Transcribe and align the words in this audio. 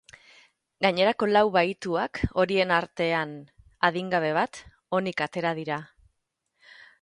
Gainerako 0.85 1.27
lau 1.33 1.43
bahituak, 1.55 2.21
horien 2.43 2.73
artea 2.77 3.19
adingabe 3.91 4.33
bat, 4.39 4.59
onik 5.01 5.23
atera 5.29 5.53
dira. 5.61 5.79